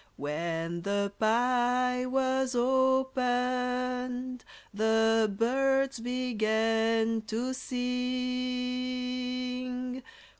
[0.17, 4.43] When the pie was opened
[4.73, 10.01] The birds began to sing.